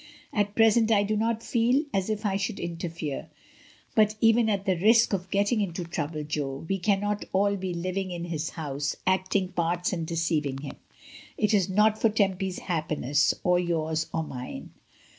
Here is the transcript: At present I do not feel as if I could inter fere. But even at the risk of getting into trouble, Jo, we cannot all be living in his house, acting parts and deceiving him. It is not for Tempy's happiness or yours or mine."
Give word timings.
At 0.33 0.55
present 0.55 0.89
I 0.91 1.03
do 1.03 1.15
not 1.15 1.43
feel 1.43 1.83
as 1.93 2.09
if 2.09 2.25
I 2.25 2.39
could 2.39 2.59
inter 2.59 2.89
fere. 2.89 3.29
But 3.93 4.15
even 4.19 4.49
at 4.49 4.65
the 4.65 4.75
risk 4.75 5.13
of 5.13 5.29
getting 5.29 5.61
into 5.61 5.83
trouble, 5.83 6.23
Jo, 6.23 6.65
we 6.67 6.79
cannot 6.79 7.23
all 7.33 7.55
be 7.55 7.75
living 7.75 8.09
in 8.09 8.23
his 8.25 8.49
house, 8.49 8.95
acting 9.05 9.49
parts 9.49 9.93
and 9.93 10.07
deceiving 10.07 10.57
him. 10.57 10.77
It 11.37 11.53
is 11.53 11.69
not 11.69 12.01
for 12.01 12.09
Tempy's 12.09 12.57
happiness 12.57 13.35
or 13.43 13.59
yours 13.59 14.07
or 14.11 14.23
mine." 14.23 14.71